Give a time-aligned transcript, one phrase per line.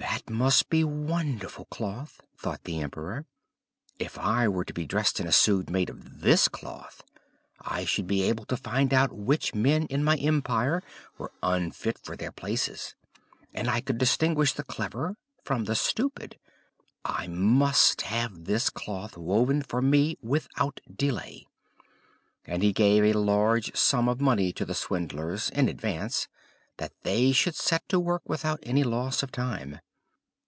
[0.00, 3.24] "That must be wonderful cloth," thought the emperor.
[3.98, 7.02] "If I were to be dressed in a suit made of this cloth
[7.60, 10.82] I should be able to find out which men in my empire
[11.18, 12.94] were unfit for their places,
[13.54, 16.38] and I could distinguish the clever from the stupid.
[17.04, 21.46] I must have this cloth woven for me without delay."
[22.44, 26.28] And he gave a large sum of money to the swindlers, in advance,
[26.76, 29.80] that they should set to work without any loss of time.